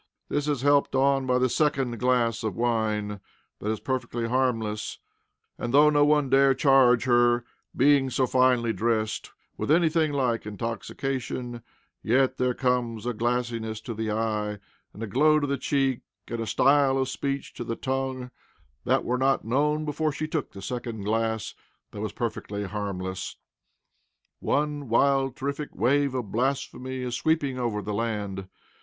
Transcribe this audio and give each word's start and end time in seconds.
This 0.29 0.47
is 0.47 0.63
helped 0.63 0.95
on 0.95 1.27
by 1.27 1.37
the 1.37 1.47
second 1.47 1.99
glass 1.99 2.43
of 2.43 2.55
wine, 2.55 3.19
that 3.59 3.69
is 3.69 3.79
perfectly 3.79 4.27
harmless; 4.27 4.97
and 5.59 5.71
though 5.71 5.91
no 5.91 6.03
one 6.03 6.27
dare 6.27 6.55
charge 6.55 7.03
her, 7.03 7.45
being 7.77 8.09
so 8.09 8.25
finely 8.25 8.73
dressed, 8.73 9.29
with 9.57 9.69
anything 9.69 10.11
like 10.11 10.47
intoxication, 10.47 11.61
yet 12.01 12.37
there 12.37 12.55
comes 12.55 13.05
a 13.05 13.13
glassiness 13.13 13.79
to 13.81 13.93
the 13.93 14.09
eye, 14.09 14.57
and 14.91 15.03
a 15.03 15.05
glow 15.05 15.39
to 15.39 15.45
the 15.45 15.55
cheek, 15.59 16.01
and 16.27 16.39
a 16.39 16.47
style 16.47 16.97
of 16.97 17.07
speech 17.07 17.53
to 17.53 17.63
the 17.63 17.75
tongue 17.75 18.31
that 18.85 19.05
were 19.05 19.19
not 19.19 19.45
known 19.45 19.85
before 19.85 20.11
she 20.11 20.27
took 20.27 20.51
the 20.53 20.63
second 20.63 21.03
glass 21.03 21.53
that 21.91 22.01
was 22.01 22.11
perfectly 22.11 22.63
harmless. 22.63 23.35
One 24.39 24.89
wild, 24.89 25.35
terrific 25.35 25.75
wave 25.75 26.15
of 26.15 26.31
blasphemy 26.31 27.03
is 27.03 27.15
sweeping 27.15 27.59
over 27.59 27.83
the 27.83 27.93
land. 27.93 28.47